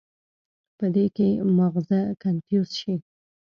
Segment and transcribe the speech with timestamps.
[0.77, 2.93] پۀ دې کښې مازغه کنفيوز شي